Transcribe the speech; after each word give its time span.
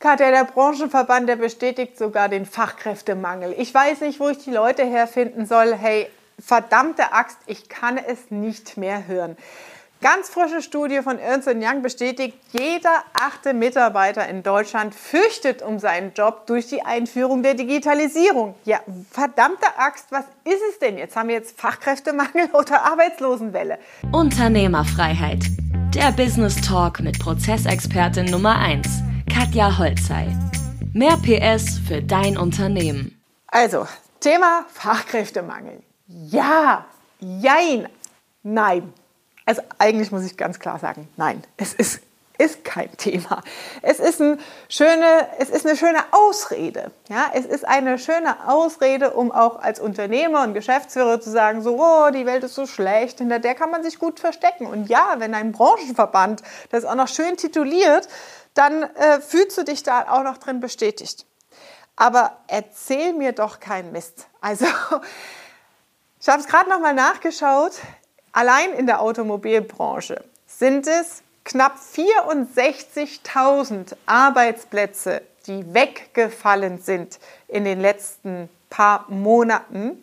Katja, 0.00 0.30
der 0.30 0.44
Branchenverband, 0.44 1.28
der 1.28 1.34
bestätigt 1.34 1.98
sogar 1.98 2.28
den 2.28 2.46
Fachkräftemangel. 2.46 3.52
Ich 3.58 3.74
weiß 3.74 4.02
nicht, 4.02 4.20
wo 4.20 4.28
ich 4.28 4.38
die 4.38 4.52
Leute 4.52 4.84
herfinden 4.84 5.44
soll. 5.44 5.74
Hey, 5.74 6.08
verdammte 6.38 7.12
Axt, 7.12 7.38
ich 7.46 7.68
kann 7.68 7.98
es 7.98 8.30
nicht 8.30 8.76
mehr 8.76 9.08
hören. 9.08 9.36
Ganz 10.00 10.28
frische 10.28 10.62
Studie 10.62 11.00
von 11.02 11.18
Ernst 11.18 11.48
Young 11.48 11.82
bestätigt, 11.82 12.38
jeder 12.52 13.02
achte 13.12 13.52
Mitarbeiter 13.52 14.28
in 14.28 14.44
Deutschland 14.44 14.94
fürchtet 14.94 15.60
um 15.60 15.80
seinen 15.80 16.12
Job 16.14 16.46
durch 16.46 16.68
die 16.68 16.82
Einführung 16.82 17.42
der 17.42 17.54
Digitalisierung. 17.54 18.54
Ja, 18.64 18.78
verdammte 19.10 19.66
Axt, 19.76 20.06
was 20.10 20.26
ist 20.44 20.62
es 20.70 20.78
denn? 20.78 20.96
Jetzt 20.98 21.16
haben 21.16 21.28
wir 21.28 21.34
jetzt 21.34 21.60
Fachkräftemangel 21.60 22.50
oder 22.52 22.84
Arbeitslosenwelle. 22.84 23.80
Unternehmerfreiheit. 24.12 25.44
Der 25.92 26.12
Business 26.12 26.60
Talk 26.60 27.00
mit 27.00 27.18
Prozessexpertin 27.18 28.26
Nummer 28.26 28.56
1, 28.56 29.02
Katja 29.38 29.78
Holzei. 29.78 30.36
Mehr 30.94 31.16
PS 31.18 31.78
für 31.86 32.02
dein 32.02 32.36
Unternehmen. 32.36 33.22
Also, 33.46 33.86
Thema 34.18 34.64
Fachkräftemangel. 34.74 35.80
Ja, 36.08 36.84
jein, 37.20 37.88
nein. 38.42 38.92
Also 39.46 39.62
eigentlich 39.78 40.10
muss 40.10 40.24
ich 40.24 40.36
ganz 40.36 40.58
klar 40.58 40.80
sagen, 40.80 41.08
nein, 41.16 41.44
es 41.56 41.72
ist, 41.72 42.00
ist 42.36 42.64
kein 42.64 42.90
Thema. 42.96 43.44
Es 43.80 44.00
ist, 44.00 44.20
ein 44.20 44.40
schöne, 44.68 45.28
es 45.38 45.50
ist 45.50 45.64
eine 45.64 45.76
schöne 45.76 46.00
Ausrede. 46.10 46.90
Ja? 47.08 47.30
Es 47.32 47.46
ist 47.46 47.64
eine 47.66 48.00
schöne 48.00 48.48
Ausrede, 48.48 49.12
um 49.12 49.30
auch 49.30 49.60
als 49.60 49.78
Unternehmer 49.78 50.42
und 50.42 50.54
Geschäftsführer 50.54 51.20
zu 51.20 51.30
sagen, 51.30 51.62
so, 51.62 51.80
oh, 51.80 52.10
die 52.10 52.26
Welt 52.26 52.42
ist 52.42 52.56
so 52.56 52.66
schlecht, 52.66 53.18
hinter 53.18 53.38
der 53.38 53.54
kann 53.54 53.70
man 53.70 53.84
sich 53.84 54.00
gut 54.00 54.18
verstecken. 54.18 54.66
Und 54.66 54.88
ja, 54.88 55.14
wenn 55.18 55.32
ein 55.32 55.52
Branchenverband 55.52 56.42
das 56.70 56.84
auch 56.84 56.96
noch 56.96 57.06
schön 57.06 57.36
tituliert, 57.36 58.08
dann 58.58 58.82
äh, 58.82 59.20
fühlst 59.20 59.56
du 59.56 59.62
dich 59.62 59.84
da 59.84 60.10
auch 60.10 60.24
noch 60.24 60.38
drin 60.38 60.58
bestätigt. 60.58 61.24
Aber 61.94 62.38
erzähl 62.48 63.12
mir 63.12 63.30
doch 63.32 63.60
keinen 63.60 63.92
Mist. 63.92 64.26
Also, 64.40 64.66
ich 66.20 66.28
habe 66.28 66.40
es 66.40 66.48
gerade 66.48 66.68
noch 66.68 66.80
mal 66.80 66.94
nachgeschaut. 66.94 67.74
Allein 68.32 68.72
in 68.72 68.86
der 68.86 69.00
Automobilbranche 69.00 70.24
sind 70.46 70.88
es 70.88 71.22
knapp 71.44 71.76
64.000 71.94 73.94
Arbeitsplätze, 74.06 75.22
die 75.46 75.72
weggefallen 75.72 76.78
sind 76.78 77.20
in 77.46 77.64
den 77.64 77.80
letzten 77.80 78.48
paar 78.70 79.04
Monaten. 79.08 80.02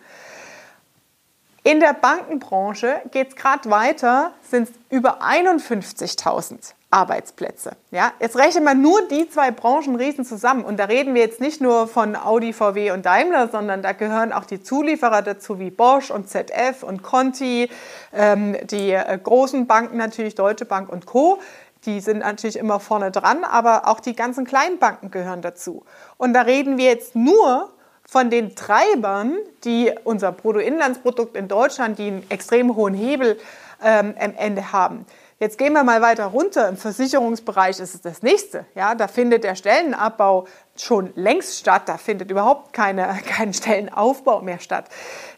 In 1.63 1.81
der 1.81 1.93
Bankenbranche 1.93 3.01
geht 3.11 3.29
es 3.29 3.35
gerade 3.35 3.69
weiter, 3.69 4.33
sind 4.49 4.69
es 4.69 4.75
über 4.89 5.21
51.000 5.21 6.73
Arbeitsplätze. 6.95 7.71
Ja, 7.91 8.13
jetzt 8.21 8.37
rechnet 8.37 8.63
man 8.63 8.81
nur 8.81 9.05
die 9.09 9.29
zwei 9.29 9.51
Branchenriesen 9.51 10.23
zusammen 10.23 10.63
und 10.63 10.79
da 10.79 10.85
reden 10.85 11.13
wir 11.13 11.21
jetzt 11.21 11.41
nicht 11.41 11.59
nur 11.59 11.87
von 11.87 12.15
Audi, 12.15 12.53
VW 12.53 12.91
und 12.91 13.05
Daimler, 13.05 13.49
sondern 13.49 13.81
da 13.81 13.91
gehören 13.91 14.31
auch 14.31 14.45
die 14.45 14.63
Zulieferer 14.63 15.21
dazu 15.21 15.59
wie 15.59 15.71
Bosch 15.71 16.09
und 16.09 16.29
ZF 16.29 16.83
und 16.83 17.03
Conti, 17.03 17.69
ähm, 18.13 18.55
die 18.71 18.91
äh, 18.91 19.19
großen 19.21 19.67
Banken 19.67 19.97
natürlich, 19.97 20.35
Deutsche 20.35 20.63
Bank 20.63 20.87
und 20.87 21.05
Co. 21.05 21.39
Die 21.85 21.99
sind 21.99 22.19
natürlich 22.19 22.57
immer 22.57 22.79
vorne 22.79 23.11
dran, 23.11 23.43
aber 23.43 23.89
auch 23.89 23.99
die 23.99 24.15
ganzen 24.15 24.45
kleinen 24.45 24.79
Banken 24.79 25.11
gehören 25.11 25.41
dazu. 25.41 25.83
Und 26.15 26.33
da 26.33 26.43
reden 26.43 26.77
wir 26.77 26.85
jetzt 26.85 27.13
nur 27.13 27.71
von 28.07 28.29
den 28.29 28.55
Treibern, 28.55 29.35
die 29.65 29.91
unser 30.05 30.31
Bruttoinlandsprodukt 30.31 31.35
in 31.35 31.49
Deutschland, 31.49 31.99
die 31.99 32.07
einen 32.07 32.25
extrem 32.29 32.73
hohen 32.77 32.93
Hebel 32.93 33.37
ähm, 33.83 34.13
am 34.17 34.33
Ende 34.37 34.71
haben. 34.71 35.05
Jetzt 35.45 35.59
gehen 35.59 35.73
wir 35.73 35.83
mal 35.83 36.01
weiter 36.01 36.25
runter. 36.25 36.67
Im 36.67 36.75
Versicherungsbereich 36.75 37.79
ist 37.79 37.93
es 37.93 38.01
das 38.01 38.23
nächste. 38.23 38.65
Ja, 38.73 38.95
da 38.95 39.07
findet 39.07 39.43
der 39.43 39.53
Stellenabbau 39.53 40.47
schon 40.75 41.13
längst 41.13 41.59
statt. 41.59 41.83
Da 41.85 41.99
findet 41.99 42.31
überhaupt 42.31 42.73
keine, 42.73 43.19
kein 43.27 43.53
Stellenaufbau 43.53 44.41
mehr 44.41 44.57
statt. 44.57 44.85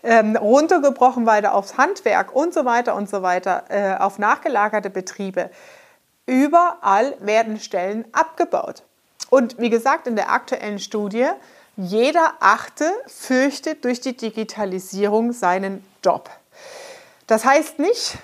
Ähm, 0.03 0.38
runtergebrochen 0.38 1.25
weiter 1.25 1.53
aufs 1.53 1.78
Handwerk 1.78 2.34
und 2.34 2.53
so 2.53 2.63
weiter 2.63 2.95
und 2.95 3.09
so 3.09 3.22
weiter, 3.22 3.66
äh, 3.68 4.01
auf 4.01 4.18
nachgelagerte 4.18 4.90
Betriebe. 4.90 5.50
Überall 6.25 7.18
werden 7.19 7.59
Stellen 7.59 8.06
abgebaut. 8.13 8.84
Und 9.29 9.59
wie 9.59 9.69
gesagt, 9.69 10.07
in 10.07 10.16
der 10.16 10.31
aktuellen 10.31 10.79
Studie, 10.79 11.28
jeder 11.75 12.35
Achte 12.39 12.89
fürchtet 13.07 13.84
durch 13.84 14.00
die 14.00 14.16
Digitalisierung 14.16 15.34
seinen 15.34 15.84
Job. 16.01 16.29
Das 17.28 17.44
heißt 17.44 17.79
nicht, 17.79 18.19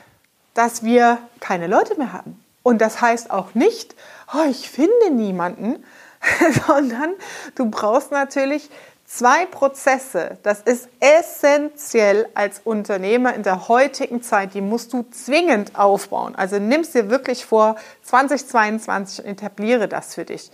dass 0.54 0.84
wir 0.84 1.18
keine 1.40 1.68
Leute 1.68 1.96
mehr 1.98 2.14
haben. 2.14 2.44
Und 2.64 2.80
das 2.80 3.02
heißt 3.02 3.32
auch 3.32 3.54
nicht, 3.56 3.96
oh, 4.34 4.48
ich 4.50 4.70
finde 4.70 5.12
niemanden, 5.12 5.84
sondern 6.68 7.14
du 7.56 7.70
brauchst 7.70 8.12
natürlich 8.12 8.70
zwei 9.06 9.46
Prozesse. 9.46 10.38
Das 10.44 10.62
ist 10.62 10.88
essentiell 11.00 12.28
als 12.34 12.62
Unternehmer 12.64 13.34
in 13.34 13.44
der 13.44 13.68
heutigen 13.68 14.24
Zeit. 14.24 14.54
Die 14.54 14.62
musst 14.62 14.94
du 14.94 15.06
zwingend 15.12 15.78
aufbauen. 15.78 16.36
Also 16.36 16.58
nimm 16.58 16.82
es 16.82 16.92
dir 16.92 17.10
wirklich 17.10 17.46
vor, 17.46 17.76
2022 18.04 19.26
und 19.26 19.32
etabliere 19.32 19.88
das 19.88 20.16
für 20.16 20.26
dich. 20.26 20.52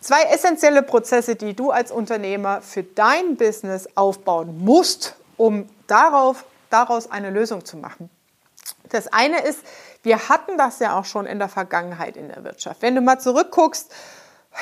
Zwei 0.00 0.22
essentielle 0.22 0.82
Prozesse, 0.82 1.36
die 1.36 1.54
du 1.54 1.70
als 1.70 1.90
Unternehmer 1.90 2.62
für 2.62 2.82
dein 2.82 3.36
Business 3.36 3.88
aufbauen 3.94 4.58
musst, 4.64 5.16
um 5.36 5.68
darauf, 5.86 6.44
daraus 6.70 7.10
eine 7.10 7.30
Lösung 7.30 7.64
zu 7.64 7.76
machen. 7.76 8.08
Das 8.90 9.08
eine 9.08 9.42
ist, 9.42 9.60
wir 10.02 10.28
hatten 10.28 10.56
das 10.56 10.78
ja 10.78 10.98
auch 10.98 11.04
schon 11.04 11.26
in 11.26 11.38
der 11.38 11.48
Vergangenheit 11.48 12.16
in 12.16 12.28
der 12.28 12.44
Wirtschaft. 12.44 12.82
Wenn 12.82 12.94
du 12.94 13.00
mal 13.00 13.18
zurückguckst, 13.18 13.92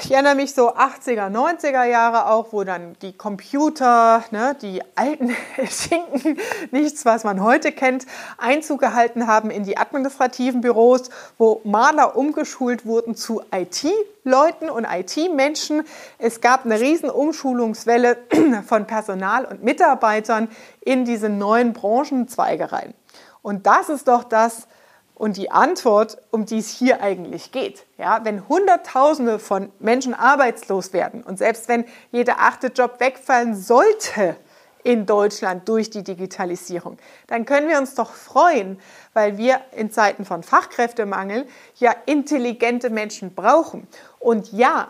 ich 0.02 0.10
erinnere 0.10 0.34
mich 0.34 0.54
so 0.54 0.74
80er, 0.74 1.30
90er 1.30 1.84
Jahre 1.84 2.26
auch, 2.26 2.52
wo 2.52 2.64
dann 2.64 2.96
die 3.00 3.12
Computer, 3.12 4.24
ne, 4.32 4.56
die 4.60 4.82
alten 4.96 5.36
Schinken, 5.70 6.38
nichts, 6.72 7.04
was 7.04 7.22
man 7.22 7.42
heute 7.42 7.70
kennt, 7.70 8.04
Einzug 8.36 8.80
gehalten 8.80 9.28
haben 9.28 9.50
in 9.50 9.62
die 9.62 9.78
administrativen 9.78 10.62
Büros, 10.62 11.10
wo 11.38 11.60
Maler 11.64 12.16
umgeschult 12.16 12.84
wurden 12.84 13.14
zu 13.14 13.42
IT-Leuten 13.52 14.68
und 14.68 14.84
IT-Menschen. 14.84 15.84
Es 16.18 16.40
gab 16.40 16.64
eine 16.64 16.80
riesen 16.80 17.08
Umschulungswelle 17.08 18.16
von 18.66 18.86
Personal 18.86 19.44
und 19.44 19.62
Mitarbeitern 19.62 20.48
in 20.80 21.04
diese 21.04 21.28
neuen 21.28 21.72
Branchenzweige 21.72 22.72
rein. 22.72 22.94
Und 23.44 23.66
das 23.66 23.90
ist 23.90 24.08
doch 24.08 24.24
das 24.24 24.66
und 25.14 25.36
die 25.36 25.50
Antwort, 25.50 26.16
um 26.30 26.46
die 26.46 26.56
es 26.56 26.70
hier 26.70 27.02
eigentlich 27.02 27.52
geht. 27.52 27.84
Ja, 27.98 28.24
wenn 28.24 28.48
Hunderttausende 28.48 29.38
von 29.38 29.70
Menschen 29.78 30.14
arbeitslos 30.14 30.94
werden 30.94 31.22
und 31.22 31.38
selbst 31.38 31.68
wenn 31.68 31.84
jeder 32.10 32.40
achte 32.40 32.68
Job 32.68 32.98
wegfallen 33.00 33.54
sollte 33.54 34.34
in 34.82 35.04
Deutschland 35.04 35.68
durch 35.68 35.90
die 35.90 36.02
Digitalisierung, 36.02 36.96
dann 37.26 37.44
können 37.44 37.68
wir 37.68 37.76
uns 37.76 37.94
doch 37.94 38.14
freuen, 38.14 38.80
weil 39.12 39.36
wir 39.36 39.60
in 39.72 39.92
Zeiten 39.92 40.24
von 40.24 40.42
Fachkräftemangel 40.42 41.46
ja 41.76 41.94
intelligente 42.06 42.88
Menschen 42.88 43.34
brauchen. 43.34 43.86
Und 44.20 44.52
ja, 44.52 44.88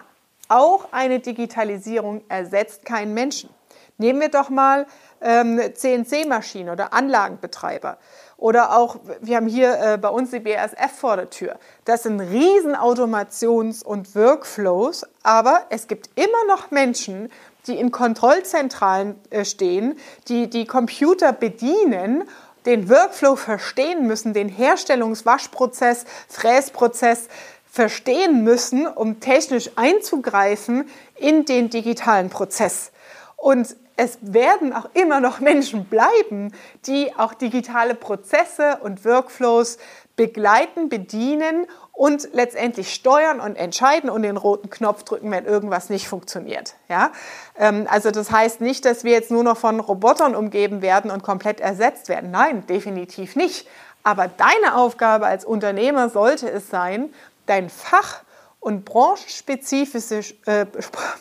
auch 0.48 0.92
eine 0.92 1.18
Digitalisierung 1.18 2.22
ersetzt 2.28 2.84
keinen 2.84 3.14
Menschen. 3.14 3.50
Nehmen 3.98 4.20
wir 4.20 4.28
doch 4.28 4.48
mal 4.48 4.86
ähm, 5.20 5.60
CNC-Maschinen 5.74 6.70
oder 6.70 6.92
Anlagenbetreiber. 6.92 7.98
Oder 8.44 8.76
auch, 8.76 8.96
wir 9.22 9.36
haben 9.36 9.46
hier 9.46 9.80
äh, 9.80 9.96
bei 9.96 10.10
uns 10.10 10.30
die 10.30 10.38
BASF 10.38 10.92
vor 10.98 11.16
der 11.16 11.30
Tür. 11.30 11.58
Das 11.86 12.02
sind 12.02 12.20
riesen 12.20 12.76
Automations- 12.76 13.82
und 13.82 14.14
Workflows, 14.14 15.06
aber 15.22 15.62
es 15.70 15.88
gibt 15.88 16.10
immer 16.14 16.44
noch 16.46 16.70
Menschen, 16.70 17.32
die 17.66 17.78
in 17.78 17.90
Kontrollzentralen 17.90 19.18
äh, 19.30 19.46
stehen, 19.46 19.96
die 20.28 20.50
die 20.50 20.66
Computer 20.66 21.32
bedienen 21.32 22.24
den 22.66 22.90
Workflow 22.90 23.36
verstehen 23.36 24.06
müssen, 24.06 24.34
den 24.34 24.50
Herstellungswaschprozess, 24.50 26.04
Fräsprozess 26.28 27.28
verstehen 27.64 28.44
müssen, 28.44 28.86
um 28.86 29.20
technisch 29.20 29.70
einzugreifen 29.76 30.90
in 31.16 31.46
den 31.46 31.70
digitalen 31.70 32.28
Prozess. 32.28 32.92
Und 33.38 33.74
es 33.96 34.18
werden 34.20 34.72
auch 34.72 34.88
immer 34.94 35.20
noch 35.20 35.40
Menschen 35.40 35.84
bleiben, 35.84 36.52
die 36.86 37.12
auch 37.16 37.34
digitale 37.34 37.94
Prozesse 37.94 38.78
und 38.82 39.04
Workflows 39.04 39.78
begleiten, 40.16 40.88
bedienen 40.88 41.66
und 41.92 42.28
letztendlich 42.32 42.92
steuern 42.92 43.40
und 43.40 43.56
entscheiden 43.56 44.10
und 44.10 44.22
den 44.22 44.36
roten 44.36 44.68
Knopf 44.68 45.04
drücken, 45.04 45.30
wenn 45.30 45.44
irgendwas 45.44 45.90
nicht 45.90 46.08
funktioniert. 46.08 46.74
Ja? 46.88 47.12
Ähm, 47.56 47.86
also 47.88 48.10
das 48.10 48.30
heißt 48.30 48.60
nicht, 48.60 48.84
dass 48.84 49.04
wir 49.04 49.12
jetzt 49.12 49.30
nur 49.30 49.44
noch 49.44 49.56
von 49.56 49.78
Robotern 49.80 50.34
umgeben 50.34 50.82
werden 50.82 51.10
und 51.10 51.22
komplett 51.22 51.60
ersetzt 51.60 52.08
werden. 52.08 52.30
Nein, 52.30 52.66
definitiv 52.66 53.36
nicht. 53.36 53.68
Aber 54.02 54.28
deine 54.28 54.76
Aufgabe 54.76 55.26
als 55.26 55.44
Unternehmer 55.44 56.10
sollte 56.10 56.50
es 56.50 56.68
sein, 56.68 57.12
dein 57.46 57.70
Fach- 57.70 58.22
und 58.60 58.84
branchenspezifische 58.84 60.34
äh, 60.46 60.66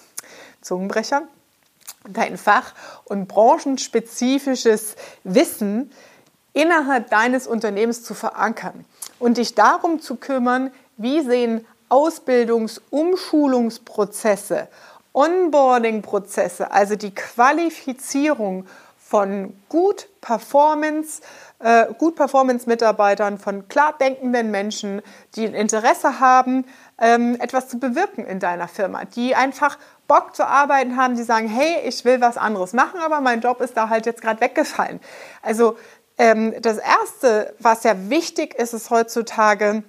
Zungenbrecher, 0.61 1.23
dein 2.07 2.37
Fach- 2.37 2.73
und 3.05 3.27
branchenspezifisches 3.27 4.95
Wissen 5.23 5.91
innerhalb 6.53 7.09
deines 7.09 7.47
Unternehmens 7.47 8.03
zu 8.03 8.13
verankern 8.13 8.85
und 9.19 9.37
dich 9.37 9.55
darum 9.55 9.99
zu 9.99 10.15
kümmern, 10.15 10.71
wie 10.97 11.21
sehen 11.21 11.65
Ausbildungs-, 11.89 12.81
Umschulungsprozesse, 12.89 14.67
Onboarding-Prozesse, 15.13 16.71
also 16.71 16.95
die 16.95 17.13
Qualifizierung 17.13 18.65
von 19.13 19.53
gut 19.69 20.07
Performance, 20.21 21.21
äh, 21.59 21.85
gut 21.99 22.15
Performance-Mitarbeitern, 22.15 23.37
von 23.37 23.67
klar 23.67 23.93
denkenden 24.01 24.49
Menschen, 24.49 25.03
die 25.35 25.45
ein 25.45 25.53
Interesse 25.53 26.19
haben, 26.19 26.65
ähm, 26.99 27.37
etwas 27.39 27.69
zu 27.69 27.77
bewirken 27.77 28.25
in 28.25 28.39
deiner 28.39 28.67
Firma, 28.67 29.05
die 29.05 29.35
einfach 29.35 29.77
Bock 30.07 30.35
zu 30.35 30.47
arbeiten 30.47 30.97
haben, 30.97 31.15
die 31.15 31.21
sagen, 31.21 31.47
hey, 31.47 31.87
ich 31.87 32.03
will 32.05 32.21
was 32.21 32.37
anderes 32.37 32.73
machen, 32.73 32.99
aber 33.05 33.21
mein 33.21 33.41
Job 33.41 33.61
ist 33.61 33.77
da 33.77 33.89
halt 33.89 34.07
jetzt 34.07 34.23
gerade 34.23 34.41
weggefallen. 34.41 34.99
Also 35.43 35.77
ähm, 36.17 36.55
das 36.59 36.79
Erste, 36.79 37.53
was 37.59 37.83
ja 37.83 38.09
wichtig 38.09 38.55
ist, 38.55 38.73
ist 38.73 38.89
heutzutage 38.89 39.83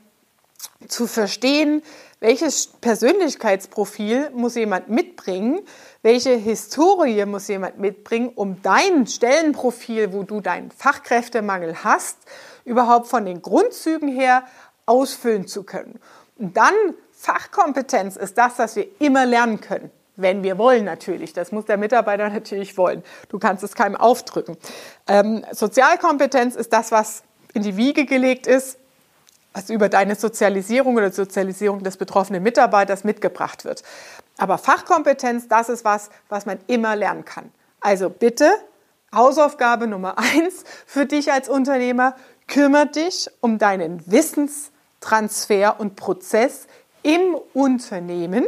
zu 0.88 1.06
verstehen, 1.06 1.82
welches 2.20 2.68
Persönlichkeitsprofil 2.80 4.30
muss 4.30 4.54
jemand 4.54 4.88
mitbringen, 4.88 5.60
welche 6.02 6.34
Historie 6.34 7.24
muss 7.26 7.48
jemand 7.48 7.78
mitbringen, 7.78 8.32
um 8.34 8.62
dein 8.62 9.06
Stellenprofil, 9.06 10.12
wo 10.12 10.22
du 10.22 10.40
deinen 10.40 10.70
Fachkräftemangel 10.70 11.84
hast, 11.84 12.18
überhaupt 12.64 13.08
von 13.08 13.24
den 13.24 13.42
Grundzügen 13.42 14.08
her 14.08 14.44
ausfüllen 14.86 15.46
zu 15.46 15.64
können. 15.64 16.00
Und 16.38 16.56
dann 16.56 16.74
Fachkompetenz 17.12 18.16
ist 18.16 18.36
das, 18.38 18.58
was 18.58 18.76
wir 18.76 18.86
immer 19.00 19.26
lernen 19.26 19.60
können. 19.60 19.90
Wenn 20.16 20.42
wir 20.42 20.58
wollen 20.58 20.84
natürlich. 20.84 21.32
Das 21.32 21.52
muss 21.52 21.64
der 21.64 21.76
Mitarbeiter 21.76 22.28
natürlich 22.30 22.76
wollen. 22.76 23.02
Du 23.28 23.38
kannst 23.38 23.64
es 23.64 23.74
keinem 23.74 23.96
aufdrücken. 23.96 24.56
Ähm, 25.08 25.44
Sozialkompetenz 25.50 26.54
ist 26.54 26.72
das, 26.72 26.92
was 26.92 27.22
in 27.52 27.62
die 27.62 27.76
Wiege 27.76 28.04
gelegt 28.04 28.46
ist, 28.46 28.78
was 29.54 29.70
über 29.70 29.88
deine 29.88 30.16
Sozialisierung 30.16 30.96
oder 30.96 31.12
Sozialisierung 31.12 31.84
des 31.84 31.96
betroffenen 31.96 32.42
Mitarbeiters 32.42 33.04
mitgebracht 33.04 33.64
wird. 33.64 33.84
Aber 34.36 34.58
Fachkompetenz, 34.58 35.46
das 35.48 35.68
ist 35.68 35.84
was, 35.84 36.10
was 36.28 36.44
man 36.44 36.58
immer 36.66 36.96
lernen 36.96 37.24
kann. 37.24 37.52
Also 37.80 38.10
bitte, 38.10 38.50
Hausaufgabe 39.14 39.86
Nummer 39.86 40.18
eins 40.18 40.64
für 40.86 41.06
dich 41.06 41.32
als 41.32 41.48
Unternehmer, 41.48 42.16
kümmere 42.48 42.88
dich 42.88 43.30
um 43.40 43.58
deinen 43.58 44.02
Wissenstransfer 44.10 45.78
und 45.78 45.94
Prozess 45.96 46.66
im 47.02 47.36
Unternehmen. 47.54 48.44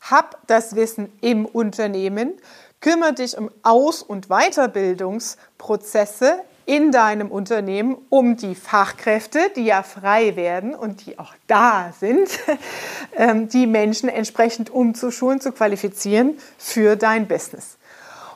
Hab 0.00 0.44
das 0.48 0.74
Wissen 0.74 1.12
im 1.20 1.46
Unternehmen. 1.46 2.32
Kümmere 2.80 3.12
dich 3.14 3.38
um 3.38 3.52
Aus- 3.62 4.02
und 4.02 4.26
Weiterbildungsprozesse 4.28 6.42
in 6.66 6.92
deinem 6.92 7.30
Unternehmen, 7.30 7.96
um 8.08 8.36
die 8.36 8.54
Fachkräfte, 8.54 9.50
die 9.56 9.64
ja 9.64 9.82
frei 9.82 10.36
werden 10.36 10.74
und 10.74 11.06
die 11.06 11.18
auch 11.18 11.34
da 11.46 11.92
sind, 11.98 12.28
ähm, 13.16 13.48
die 13.48 13.66
Menschen 13.66 14.08
entsprechend 14.08 14.70
umzuschulen, 14.70 15.40
zu 15.40 15.52
qualifizieren 15.52 16.38
für 16.58 16.96
dein 16.96 17.28
Business. 17.28 17.76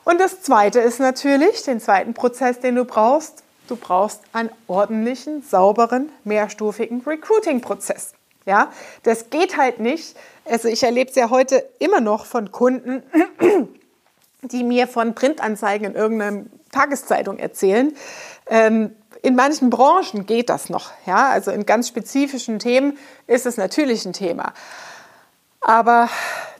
Und 0.05 0.21
das 0.21 0.43
Zweite 0.43 0.81
ist 0.81 1.01
natürlich, 1.01 1.63
den 1.65 1.81
zweiten 1.81 2.15
Prozess, 2.15 2.61
den 2.61 2.77
du 2.77 2.85
brauchst, 2.85 3.43
du 3.69 3.77
brauchst 3.77 4.21
einen 4.33 4.51
ordentlichen, 4.67 5.43
sauberen, 5.43 6.09
mehrstufigen 6.25 7.03
Recruiting-Prozess. 7.07 8.13
Ja, 8.47 8.73
das 9.03 9.29
geht 9.29 9.59
halt 9.59 9.79
nicht. 9.79 10.17
Also 10.47 10.69
ich 10.69 10.83
erlebe 10.83 11.11
es 11.11 11.17
ja 11.17 11.29
heute 11.29 11.69
immer 11.79 12.01
noch 12.01 12.25
von 12.25 12.51
Kunden, 12.51 13.03
die 14.43 14.65
mir 14.65 14.87
von 14.87 15.15
Printanzeigen 15.15 15.89
in 15.89 15.95
irgendeiner 15.95 16.45
Tageszeitung 16.71 17.39
erzählen. 17.39 17.95
Ähm, 18.49 18.95
in 19.23 19.35
manchen 19.35 19.71
Branchen 19.71 20.27
geht 20.27 20.49
das 20.49 20.71
noch. 20.71 20.91
Ja, 21.07 21.29
also 21.29 21.51
in 21.51 21.67
ganz 21.67 21.89
spezifischen 21.89 22.59
Themen 22.59 22.97
ist 23.27 23.47
es 23.47 23.57
natürlich 23.57 24.05
ein 24.07 24.13
Thema. 24.13 24.53
Aber 25.61 26.09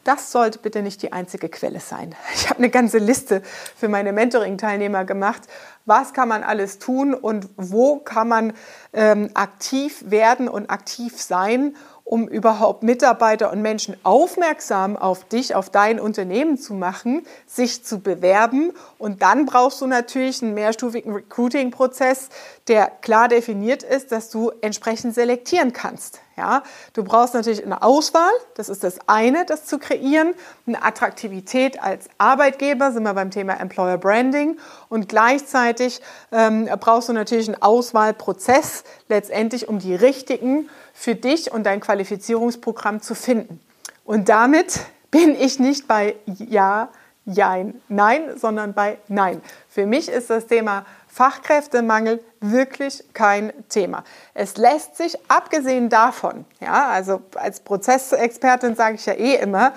das 0.05 0.33
sollte 0.33 0.59
bitte 0.59 0.83
nicht 0.83 1.03
die 1.03 1.13
einzige 1.13 1.49
Quelle 1.49 1.81
sein. 1.81 2.15
Ich 2.35 2.49
habe 2.49 2.59
eine 2.59 2.71
ganze 2.71 2.99
Liste 2.99 3.43
für 3.77 3.89
meine 3.89 4.13
Mentoring-Teilnehmer 4.13 5.05
gemacht. 5.05 5.43
Was 5.85 6.13
kann 6.13 6.29
man 6.29 6.43
alles 6.43 6.79
tun 6.79 7.15
und 7.15 7.49
wo 7.57 7.99
kann 7.99 8.29
man 8.29 8.53
ähm, 8.93 9.31
aktiv 9.35 10.05
werden 10.07 10.49
und 10.49 10.71
aktiv 10.71 11.21
sein, 11.21 11.77
um 12.09 12.27
überhaupt 12.27 12.83
Mitarbeiter 12.83 13.53
und 13.53 13.61
Menschen 13.61 13.95
aufmerksam 14.03 14.97
auf 14.97 15.25
dich, 15.25 15.55
auf 15.55 15.69
dein 15.69 16.01
Unternehmen 16.01 16.57
zu 16.57 16.73
machen, 16.73 17.27
sich 17.47 17.85
zu 17.85 18.01
bewerben. 18.01 18.73
Und 18.97 19.21
dann 19.21 19.45
brauchst 19.45 19.83
du 19.83 19.87
natürlich 19.87 20.43
einen 20.43 20.55
mehrstufigen 20.55 21.13
Recruiting-Prozess, 21.13 22.31
der 22.67 22.87
klar 22.87 23.29
definiert 23.29 23.83
ist, 23.83 24.11
dass 24.11 24.31
du 24.31 24.51
entsprechend 24.63 25.15
selektieren 25.15 25.75
kannst. 25.75 26.21
Ja, 26.39 26.63
du 26.93 27.03
brauchst 27.03 27.35
natürlich 27.35 27.65
eine 27.65 27.83
Auswahl, 27.83 28.31
das 28.55 28.69
ist 28.69 28.85
das 28.85 29.01
eine, 29.09 29.45
das 29.45 29.67
zu 29.67 29.81
kreieren, 29.81 30.35
eine 30.69 30.85
Attraktivität 30.85 31.83
als 31.83 32.09
Arbeitgeber, 32.17 32.93
sind 32.93 33.03
wir 33.03 33.13
beim 33.13 33.33
Thema 33.33 33.55
Employer 33.55 33.99
Branding. 33.99 34.57
Und 34.89 35.09
gleichzeitig 35.09 36.01
ähm, 36.31 36.69
brauchst 36.79 37.09
du 37.09 37.13
natürlich 37.13 37.49
einen 37.49 37.61
Auswahlprozess 37.61 38.85
letztendlich, 39.09 39.67
um 39.67 39.81
die 39.81 39.97
richtigen 39.97 40.71
für 40.95 41.17
dich 41.17 41.51
und 41.51 41.65
dein 41.65 41.81
Qualifizierungsprogramm 41.81 43.03
zu 43.03 43.17
finden. 43.17 43.59
Und 44.05 44.29
damit 44.29 44.79
bin 45.11 45.35
ich 45.35 45.59
nicht 45.59 45.89
bei 45.89 46.15
Ja, 46.27 46.89
Jein, 47.31 47.83
Nein, 47.89 48.39
sondern 48.39 48.73
bei 48.73 48.99
Nein. 49.09 49.43
Für 49.69 49.85
mich 49.85 50.09
ist 50.09 50.31
das 50.31 50.47
Thema 50.47 50.87
Fachkräftemangel 51.09 52.25
wirklich 52.41 53.05
kein 53.13 53.53
Thema. 53.69 54.03
Es 54.33 54.57
lässt 54.57 54.97
sich, 54.97 55.19
abgesehen 55.29 55.91
davon, 55.91 56.47
ja, 56.61 56.89
also 56.89 57.21
als 57.35 57.61
Prozessexpertin 57.61 58.77
sage 58.77 58.95
ich 58.95 59.05
ja 59.05 59.13
eh 59.13 59.35
immer, 59.35 59.75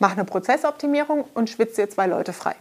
mach 0.00 0.12
eine 0.12 0.24
Prozessoptimierung 0.24 1.24
und 1.34 1.50
schwitze 1.50 1.82
dir 1.82 1.90
zwei 1.90 2.06
Leute 2.06 2.32
frei. 2.32 2.56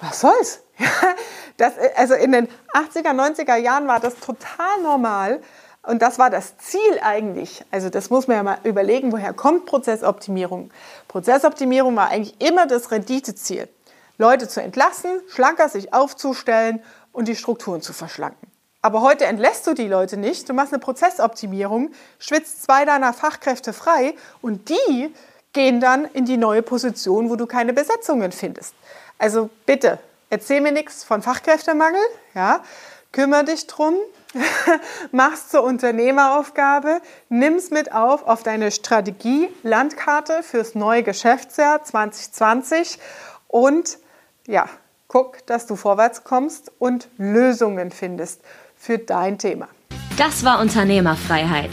Was 0.00 0.20
soll's? 0.20 0.60
das, 1.56 1.74
also 1.96 2.14
in 2.14 2.32
den 2.32 2.48
80er, 2.72 3.12
90er 3.12 3.56
Jahren 3.56 3.86
war 3.86 4.00
das 4.00 4.16
total 4.16 4.82
normal. 4.82 5.40
Und 5.88 6.02
das 6.02 6.18
war 6.18 6.28
das 6.28 6.58
Ziel 6.58 7.00
eigentlich. 7.00 7.64
Also 7.70 7.88
das 7.88 8.10
muss 8.10 8.28
man 8.28 8.36
ja 8.36 8.42
mal 8.42 8.58
überlegen, 8.62 9.10
woher 9.10 9.32
kommt 9.32 9.64
Prozessoptimierung. 9.64 10.70
Prozessoptimierung 11.08 11.96
war 11.96 12.10
eigentlich 12.10 12.38
immer 12.46 12.66
das 12.66 12.90
Renditeziel. 12.90 13.70
Leute 14.18 14.48
zu 14.48 14.60
entlassen, 14.60 15.08
schlanker 15.28 15.70
sich 15.70 15.94
aufzustellen 15.94 16.82
und 17.10 17.26
die 17.26 17.36
Strukturen 17.36 17.80
zu 17.80 17.94
verschlanken. 17.94 18.50
Aber 18.82 19.00
heute 19.00 19.24
entlässt 19.24 19.66
du 19.66 19.72
die 19.72 19.88
Leute 19.88 20.18
nicht, 20.18 20.46
du 20.50 20.52
machst 20.52 20.74
eine 20.74 20.80
Prozessoptimierung, 20.80 21.92
schwitzt 22.18 22.64
zwei 22.64 22.84
deiner 22.84 23.14
Fachkräfte 23.14 23.72
frei 23.72 24.14
und 24.42 24.68
die 24.68 25.14
gehen 25.54 25.80
dann 25.80 26.04
in 26.04 26.26
die 26.26 26.36
neue 26.36 26.60
Position, 26.60 27.30
wo 27.30 27.36
du 27.36 27.46
keine 27.46 27.72
Besetzungen 27.72 28.32
findest. 28.32 28.74
Also 29.16 29.48
bitte, 29.64 29.98
erzähl 30.28 30.60
mir 30.60 30.72
nichts 30.72 31.02
von 31.02 31.22
Fachkräftemangel, 31.22 32.02
ja, 32.34 32.62
kümmere 33.10 33.44
dich 33.44 33.66
drum, 33.66 33.94
mach's 35.12 35.48
zur 35.48 35.62
Unternehmeraufgabe, 35.62 37.00
nimm's 37.28 37.70
mit 37.70 37.92
auf 37.92 38.26
auf 38.26 38.42
deine 38.42 38.70
Strategie 38.70 39.48
Landkarte 39.62 40.42
fürs 40.42 40.74
neue 40.74 41.02
Geschäftsjahr 41.02 41.82
2020 41.82 42.98
und 43.46 43.98
ja, 44.46 44.68
guck, 45.08 45.46
dass 45.46 45.66
du 45.66 45.76
vorwärts 45.76 46.24
kommst 46.24 46.70
und 46.78 47.08
Lösungen 47.16 47.90
findest 47.90 48.42
für 48.76 48.98
dein 48.98 49.38
Thema. 49.38 49.68
Das 50.16 50.44
war 50.44 50.60
Unternehmerfreiheit. 50.60 51.70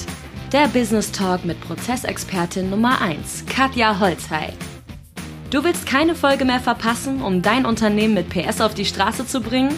Der 0.51 0.67
Business 0.67 1.12
Talk 1.12 1.43
mit 1.43 1.59
Prozessexpertin 1.62 2.69
Nummer 2.69 3.01
1, 3.01 3.45
Katja 3.47 4.00
Holzhey. 4.00 4.53
Du 5.50 5.63
willst 5.63 5.85
keine 5.85 6.15
Folge 6.15 6.45
mehr 6.45 6.59
verpassen, 6.59 7.21
um 7.21 7.41
dein 7.41 7.65
Unternehmen 7.65 8.13
mit 8.13 8.29
PS 8.29 8.62
auf 8.62 8.74
die 8.74 8.85
Straße 8.85 9.25
zu 9.27 9.41
bringen? 9.41 9.77